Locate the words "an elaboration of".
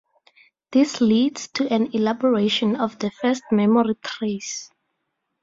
1.71-2.97